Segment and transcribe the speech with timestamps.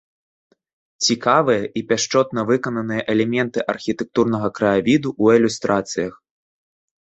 [1.07, 6.13] Цікавыя і пяшчотна выкананыя элементы архітэктурнага краявіду ў ілюстрацыях.